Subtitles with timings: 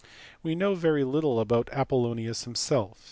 [0.41, 2.97] We know very little of Apollonius himself.